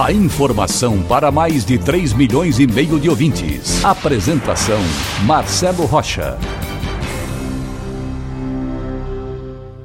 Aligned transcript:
A 0.00 0.10
informação 0.10 1.02
para 1.02 1.30
mais 1.30 1.66
de 1.66 1.76
3 1.78 2.14
milhões 2.14 2.58
e 2.58 2.66
meio 2.66 2.98
de 2.98 3.10
ouvintes. 3.10 3.84
Apresentação 3.84 4.80
Marcelo 5.26 5.84
Rocha. 5.84 6.38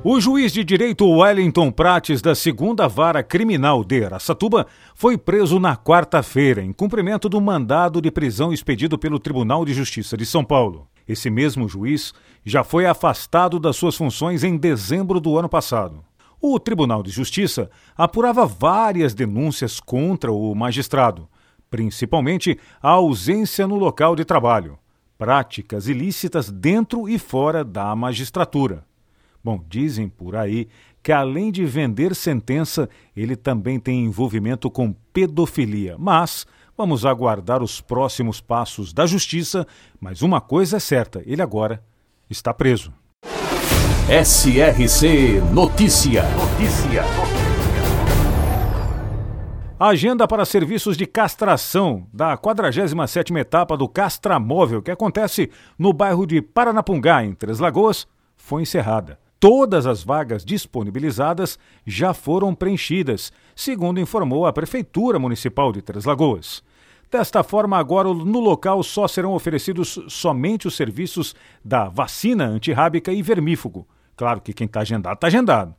O 0.03 0.19
juiz 0.21 0.53
de 0.53 0.63
direito 0.63 1.05
Wellington 1.05 1.69
Prates, 1.69 2.21
da 2.21 2.33
segunda 2.33 2.87
vara 2.87 3.21
criminal 3.21 3.83
de 3.83 4.05
Aracatuba, 4.05 4.65
foi 4.95 5.17
preso 5.17 5.59
na 5.59 5.75
quarta-feira, 5.75 6.63
em 6.63 6.71
cumprimento 6.71 7.27
do 7.27 7.41
mandado 7.41 8.01
de 8.01 8.09
prisão 8.09 8.53
expedido 8.53 8.97
pelo 8.97 9.19
Tribunal 9.19 9.65
de 9.65 9.73
Justiça 9.73 10.15
de 10.15 10.25
São 10.25 10.43
Paulo. 10.43 10.87
Esse 11.05 11.29
mesmo 11.29 11.67
juiz 11.67 12.13
já 12.45 12.63
foi 12.63 12.85
afastado 12.85 13.59
das 13.59 13.75
suas 13.75 13.95
funções 13.95 14.45
em 14.45 14.55
dezembro 14.55 15.19
do 15.19 15.37
ano 15.37 15.49
passado. 15.49 16.01
O 16.39 16.59
Tribunal 16.59 17.01
de 17.01 17.09
Justiça 17.09 17.69
apurava 17.95 18.45
várias 18.45 19.13
denúncias 19.13 19.79
contra 19.79 20.31
o 20.31 20.53
magistrado, 20.53 21.27
principalmente 21.69 22.57
a 22.81 22.89
ausência 22.91 23.67
no 23.67 23.75
local 23.75 24.15
de 24.15 24.23
trabalho, 24.23 24.77
práticas 25.17 25.87
ilícitas 25.87 26.51
dentro 26.51 27.09
e 27.09 27.17
fora 27.17 27.63
da 27.63 27.95
magistratura. 27.95 28.85
Bom, 29.43 29.63
dizem 29.67 30.07
por 30.07 30.35
aí 30.35 30.67
que 31.01 31.11
além 31.11 31.51
de 31.51 31.65
vender 31.65 32.13
sentença, 32.13 32.89
ele 33.15 33.35
também 33.35 33.79
tem 33.79 34.05
envolvimento 34.05 34.69
com 34.69 34.93
pedofilia, 35.13 35.95
mas 35.97 36.45
Vamos 36.77 37.07
aguardar 37.07 37.63
os 37.63 37.81
próximos 37.81 38.39
passos 38.39 38.93
da 38.93 39.07
justiça, 39.07 39.65
mas 39.99 40.21
uma 40.21 40.39
coisa 40.39 40.77
é 40.77 40.79
certa: 40.79 41.23
ele 41.25 41.41
agora 41.41 41.83
está 42.29 42.53
preso. 42.53 42.93
SRC 44.09 45.41
Notícia. 45.51 46.23
Notícia. 46.23 47.03
A 49.77 49.87
agenda 49.89 50.25
para 50.25 50.45
serviços 50.45 50.95
de 50.95 51.05
castração 51.05 52.07
da 52.13 52.37
47ª 52.37 53.37
etapa 53.37 53.75
do 53.75 53.85
Castramóvel, 53.89 54.81
que 54.81 54.91
acontece 54.91 55.51
no 55.77 55.91
bairro 55.91 56.25
de 56.25 56.41
Paranapungá, 56.41 57.21
em 57.21 57.33
Três 57.33 57.59
Lagoas, 57.59 58.07
foi 58.37 58.61
encerrada. 58.61 59.19
Todas 59.41 59.85
as 59.85 60.01
vagas 60.05 60.45
disponibilizadas 60.45 61.59
já 61.85 62.13
foram 62.13 62.55
preenchidas, 62.55 63.29
segundo 63.53 63.99
informou 63.99 64.45
a 64.45 64.53
Prefeitura 64.53 65.19
Municipal 65.19 65.73
de 65.73 65.81
Três 65.81 66.05
Lagoas. 66.05 66.63
Desta 67.11 67.43
forma, 67.43 67.77
agora 67.77 68.07
no 68.07 68.39
local 68.39 68.81
só 68.83 69.05
serão 69.05 69.33
oferecidos 69.33 69.99
somente 70.07 70.65
os 70.65 70.77
serviços 70.77 71.35
da 71.61 71.89
vacina 71.89 72.45
antirrábica 72.45 73.11
e 73.11 73.21
vermífugo. 73.21 73.85
Claro 74.17 74.41
que 74.41 74.51
quem 74.51 74.65
está 74.65 74.81
agendado, 74.81 75.13
está 75.13 75.27
agendado. 75.27 75.75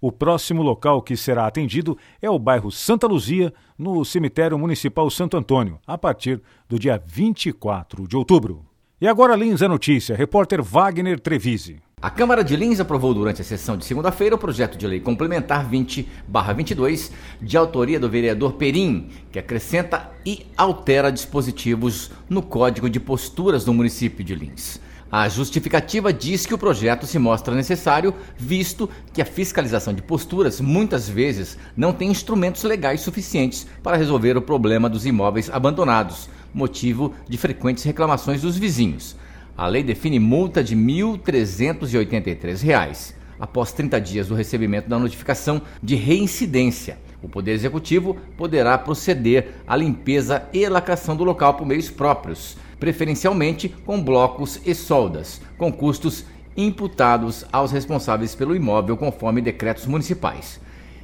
O 0.00 0.12
próximo 0.12 0.62
local 0.62 1.02
que 1.02 1.16
será 1.16 1.46
atendido 1.46 1.98
é 2.22 2.30
o 2.30 2.38
bairro 2.38 2.70
Santa 2.70 3.08
Luzia, 3.08 3.52
no 3.76 4.04
Cemitério 4.04 4.56
Municipal 4.58 5.10
Santo 5.10 5.36
Antônio, 5.36 5.80
a 5.86 5.98
partir 5.98 6.40
do 6.68 6.78
dia 6.78 7.02
24 7.04 8.06
de 8.06 8.16
outubro. 8.16 8.64
E 9.00 9.08
agora 9.08 9.34
Lins 9.34 9.62
a 9.62 9.68
notícia, 9.68 10.14
repórter 10.14 10.62
Wagner 10.62 11.18
Trevise. 11.18 11.80
A 12.00 12.10
Câmara 12.10 12.44
de 12.44 12.54
Lins 12.54 12.78
aprovou 12.78 13.12
durante 13.12 13.42
a 13.42 13.44
sessão 13.44 13.76
de 13.76 13.84
segunda-feira 13.84 14.36
o 14.36 14.38
projeto 14.38 14.78
de 14.78 14.86
lei 14.86 15.00
complementar 15.00 15.68
20/22, 15.68 17.10
de 17.40 17.56
autoria 17.56 17.98
do 17.98 18.08
vereador 18.08 18.52
Perim, 18.52 19.08
que 19.32 19.38
acrescenta 19.38 20.12
e 20.24 20.46
altera 20.56 21.10
dispositivos 21.10 22.12
no 22.28 22.40
Código 22.40 22.88
de 22.88 23.00
Posturas 23.00 23.64
do 23.64 23.74
município 23.74 24.24
de 24.24 24.34
Lins. 24.36 24.80
A 25.10 25.26
justificativa 25.26 26.12
diz 26.12 26.44
que 26.44 26.52
o 26.52 26.58
projeto 26.58 27.06
se 27.06 27.18
mostra 27.18 27.54
necessário, 27.54 28.14
visto 28.36 28.90
que 29.10 29.22
a 29.22 29.24
fiscalização 29.24 29.94
de 29.94 30.02
posturas 30.02 30.60
muitas 30.60 31.08
vezes 31.08 31.56
não 31.74 31.94
tem 31.94 32.10
instrumentos 32.10 32.62
legais 32.62 33.00
suficientes 33.00 33.66
para 33.82 33.96
resolver 33.96 34.36
o 34.36 34.42
problema 34.42 34.86
dos 34.86 35.06
imóveis 35.06 35.48
abandonados, 35.48 36.28
motivo 36.52 37.14
de 37.26 37.38
frequentes 37.38 37.84
reclamações 37.84 38.42
dos 38.42 38.58
vizinhos. 38.58 39.16
A 39.56 39.66
lei 39.66 39.82
define 39.82 40.18
multa 40.18 40.62
de 40.62 40.74
R$ 40.74 40.82
1.383 40.82 43.14
após 43.40 43.72
30 43.72 43.98
dias 44.02 44.28
do 44.28 44.34
recebimento 44.34 44.90
da 44.90 44.98
notificação 44.98 45.62
de 45.82 45.94
reincidência. 45.94 46.98
O 47.22 47.30
Poder 47.30 47.52
Executivo 47.52 48.14
poderá 48.36 48.76
proceder 48.76 49.54
à 49.66 49.74
limpeza 49.74 50.42
e 50.52 50.68
lacração 50.68 51.16
do 51.16 51.24
local 51.24 51.54
por 51.54 51.66
meios 51.66 51.88
próprios, 51.90 52.58
preferencialmente 52.78 53.68
com 53.84 54.02
blocos 54.02 54.60
e 54.64 54.74
soldas, 54.74 55.40
com 55.56 55.72
custos 55.72 56.24
imputados 56.56 57.44
aos 57.52 57.70
responsáveis 57.70 58.34
pelo 58.34 58.54
imóvel 58.54 58.96
conforme 58.96 59.40
decretos 59.40 59.86
municipais. 59.86 60.60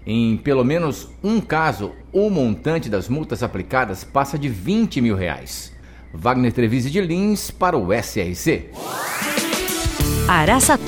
Em 0.06 0.36
pelo 0.36 0.64
menos 0.64 1.08
um 1.22 1.40
caso, 1.40 1.92
o 2.12 2.28
montante 2.28 2.88
das 2.90 3.08
multas 3.08 3.42
aplicadas 3.42 4.04
passa 4.04 4.38
de 4.38 4.48
20 4.48 5.00
mil 5.00 5.16
reais. 5.16 5.72
Wagner 6.12 6.52
Trevise 6.52 6.90
de 6.90 7.00
Lins 7.00 7.50
para 7.50 7.76
o 7.76 7.88
SRC. 7.92 8.70
Araçatuba, 10.28 10.83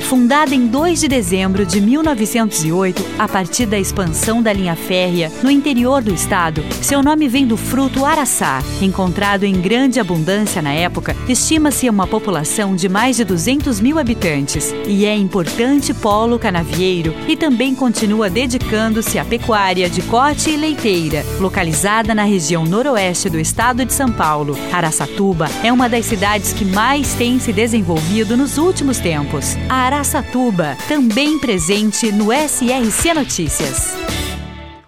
fundada 0.00 0.54
em 0.54 0.66
2 0.66 1.00
de 1.00 1.08
dezembro 1.08 1.66
de 1.66 1.80
1908, 1.80 3.04
a 3.18 3.28
partir 3.28 3.66
da 3.66 3.78
expansão 3.78 4.42
da 4.42 4.52
linha 4.52 4.76
férrea 4.76 5.30
no 5.42 5.50
interior 5.50 6.02
do 6.02 6.14
estado, 6.14 6.64
seu 6.80 7.02
nome 7.02 7.28
vem 7.28 7.46
do 7.46 7.56
fruto 7.56 8.04
araçá, 8.04 8.62
encontrado 8.80 9.44
em 9.44 9.60
grande 9.60 10.00
abundância 10.00 10.62
na 10.62 10.72
época, 10.72 11.16
estima-se 11.28 11.88
uma 11.90 12.06
população 12.06 12.76
de 12.76 12.88
mais 12.88 13.16
de 13.16 13.24
200 13.24 13.80
mil 13.80 13.98
habitantes 13.98 14.74
e 14.86 15.04
é 15.04 15.16
importante 15.16 15.92
polo 15.92 16.38
canavieiro 16.38 17.14
e 17.26 17.36
também 17.36 17.74
continua 17.74 18.30
dedicando-se 18.30 19.18
à 19.18 19.24
pecuária 19.24 19.90
de 19.90 20.02
corte 20.02 20.50
e 20.50 20.56
leiteira, 20.56 21.24
localizada 21.40 22.14
na 22.14 22.24
região 22.24 22.64
noroeste 22.64 23.28
do 23.28 23.38
estado 23.38 23.84
de 23.84 23.92
São 23.92 24.10
Paulo. 24.10 24.56
Araçatuba 24.72 25.48
é 25.62 25.72
uma 25.72 25.88
das 25.88 26.06
cidades 26.06 26.52
que 26.52 26.64
mais 26.64 27.14
tem 27.14 27.38
se 27.38 27.52
desenvolvido 27.52 28.36
nos 28.36 28.58
últimos 28.58 28.84
últimos 28.84 28.98
tempos. 29.34 29.56
A 29.68 29.74
Araçatuba, 29.74 30.76
também 30.88 31.38
presente 31.38 32.12
no 32.12 32.32
SRC 32.32 33.14
Notícias. 33.14 33.94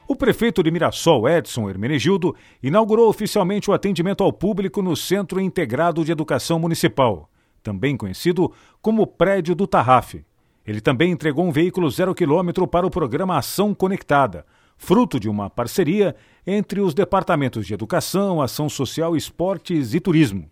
O 0.09 0.15
prefeito 0.15 0.62
de 0.62 0.71
Mirassol, 0.71 1.29
Edson 1.29 1.69
Hermenegildo, 1.69 2.34
inaugurou 2.62 3.09
oficialmente 3.09 3.71
o 3.71 3.75
atendimento 3.75 4.23
ao 4.23 4.33
público 4.33 4.81
no 4.81 4.95
Centro 4.97 5.41
Integrado 5.41 6.05
de 6.05 6.12
Educação 6.12 6.59
Municipal, 6.59 7.29
também 7.62 7.97
conhecido 7.97 8.53
como 8.81 9.06
Prédio 9.06 9.55
do 9.55 9.67
Tarraf. 9.67 10.15
Ele 10.65 10.81
também 10.81 11.11
entregou 11.11 11.45
um 11.45 11.53
veículo 11.53 11.91
zero 11.91 12.15
quilômetro 12.15 12.67
para 12.67 12.87
o 12.87 12.91
programa 12.91 13.39
Ação 13.39 13.75
Conectada, 13.75 14.47
fruto 14.77 15.19
de 15.19 15.29
uma 15.29 15.51
parceria 15.51 16.15
entre 16.47 16.81
os 16.81 16.95
departamentos 16.95 17.67
de 17.67 17.75
Educação, 17.75 18.41
Ação 18.41 18.69
Social, 18.69 19.17
Esportes 19.17 19.95
e 19.95 20.01
Turismo. 20.01 20.49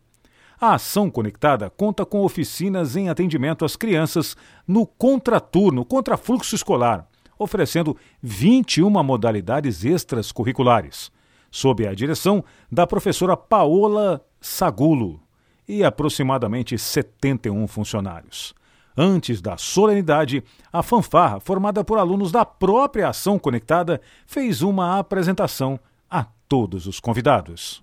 A 0.60 0.74
ação 0.74 1.10
conectada 1.10 1.68
conta 1.70 2.06
com 2.06 2.22
oficinas 2.22 2.96
em 2.96 3.08
atendimento 3.08 3.64
às 3.64 3.76
crianças 3.76 4.36
no 4.66 4.86
contraturno, 4.86 5.84
contrafluxo 5.84 6.54
escolar, 6.54 7.06
oferecendo 7.38 7.96
21 8.22 8.90
modalidades 9.02 9.84
extras 9.84 10.30
curriculares, 10.30 11.10
sob 11.50 11.86
a 11.86 11.94
direção 11.94 12.44
da 12.70 12.86
professora 12.86 13.36
Paola 13.36 14.24
Sagulo 14.40 15.20
e 15.66 15.82
aproximadamente 15.82 16.78
71 16.78 17.66
funcionários. 17.66 18.54
Antes 18.96 19.40
da 19.40 19.56
solenidade, 19.56 20.44
a 20.72 20.82
fanfarra, 20.82 21.40
formada 21.40 21.82
por 21.82 21.98
alunos 21.98 22.30
da 22.30 22.44
própria 22.44 23.08
Ação 23.08 23.38
Conectada, 23.38 24.00
fez 24.24 24.62
uma 24.62 24.98
apresentação 24.98 25.80
a 26.08 26.24
todos 26.48 26.86
os 26.86 27.00
convidados. 27.00 27.82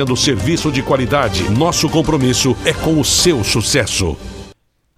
oferecendo 0.00 0.16
serviço 0.16 0.72
de 0.72 0.82
qualidade. 0.82 1.50
Nosso 1.50 1.88
compromisso 1.88 2.56
é 2.64 2.72
com 2.72 2.98
o 2.98 3.04
seu 3.04 3.44
sucesso. 3.44 4.16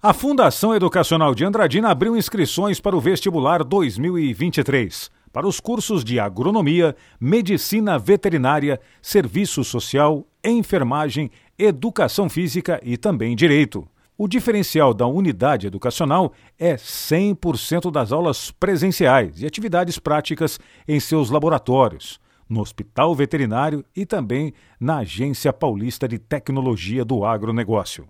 A 0.01 0.13
Fundação 0.13 0.75
Educacional 0.75 1.33
de 1.33 1.45
Andradina 1.45 1.89
abriu 1.89 2.15
inscrições 2.15 2.79
para 2.79 2.95
o 2.95 3.01
vestibular 3.01 3.63
2023 3.63 5.11
para 5.31 5.47
os 5.47 5.59
cursos 5.59 6.03
de 6.03 6.19
agronomia, 6.19 6.95
medicina 7.19 7.97
veterinária, 7.97 8.79
serviço 9.01 9.63
social, 9.63 10.27
enfermagem, 10.43 11.31
educação 11.57 12.29
física 12.29 12.79
e 12.83 12.97
também 12.97 13.35
direito. 13.35 13.87
O 14.15 14.27
diferencial 14.27 14.93
da 14.93 15.07
unidade 15.07 15.65
educacional 15.65 16.33
é 16.59 16.75
100% 16.75 17.91
das 17.91 18.11
aulas 18.11 18.51
presenciais 18.51 19.41
e 19.41 19.47
atividades 19.47 19.97
práticas 19.97 20.59
em 20.87 20.99
seus 20.99 21.31
laboratórios, 21.31 22.19
no 22.47 22.61
Hospital 22.61 23.13
Veterinário 23.15 23.83
e 23.95 24.05
também 24.05 24.53
na 24.79 24.99
Agência 24.99 25.51
Paulista 25.51 26.07
de 26.07 26.17
Tecnologia 26.17 27.03
do 27.03 27.25
Agronegócio. 27.25 28.07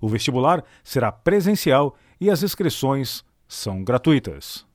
O 0.00 0.08
vestibular 0.08 0.64
será 0.82 1.12
presencial 1.12 1.96
e 2.20 2.30
as 2.30 2.42
inscrições 2.42 3.24
são 3.46 3.84
gratuitas. 3.84 4.66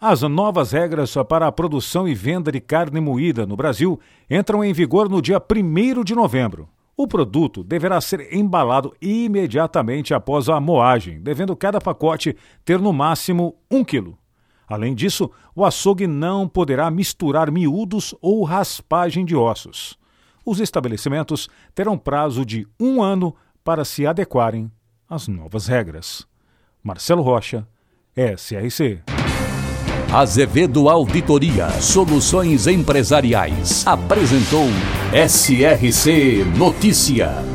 As 0.00 0.22
novas 0.22 0.72
regras 0.72 1.14
para 1.28 1.46
a 1.46 1.52
produção 1.52 2.08
e 2.08 2.14
venda 2.14 2.50
de 2.50 2.60
carne 2.60 3.00
moída 3.00 3.44
no 3.44 3.56
Brasil 3.56 4.00
entram 4.30 4.64
em 4.64 4.72
vigor 4.72 5.08
no 5.10 5.20
dia 5.20 5.38
1 5.38 6.02
de 6.02 6.14
novembro. 6.14 6.68
O 6.96 7.06
produto 7.06 7.62
deverá 7.62 8.00
ser 8.00 8.34
embalado 8.34 8.94
imediatamente 9.00 10.12
após 10.14 10.48
a 10.48 10.60
moagem, 10.60 11.20
devendo 11.20 11.56
cada 11.56 11.80
pacote 11.80 12.36
ter 12.64 12.78
no 12.78 12.92
máximo 12.92 13.56
um 13.70 13.84
quilo. 13.84 14.18
Além 14.70 14.94
disso, 14.94 15.28
o 15.52 15.64
açougue 15.64 16.06
não 16.06 16.46
poderá 16.46 16.88
misturar 16.92 17.50
miúdos 17.50 18.14
ou 18.22 18.44
raspagem 18.44 19.24
de 19.24 19.34
ossos. 19.34 19.98
Os 20.46 20.60
estabelecimentos 20.60 21.48
terão 21.74 21.98
prazo 21.98 22.46
de 22.46 22.64
um 22.78 23.02
ano 23.02 23.34
para 23.64 23.84
se 23.84 24.06
adequarem 24.06 24.70
às 25.08 25.26
novas 25.26 25.66
regras. 25.66 26.24
Marcelo 26.84 27.20
Rocha, 27.20 27.66
SRC. 28.14 29.00
Azevedo 30.12 30.88
Auditoria 30.88 31.68
Soluções 31.80 32.68
Empresariais 32.68 33.84
apresentou 33.84 34.66
SRC 35.12 36.44
Notícia. 36.56 37.49